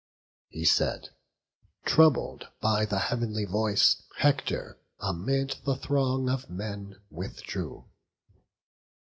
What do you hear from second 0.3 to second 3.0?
He said; and troubled by the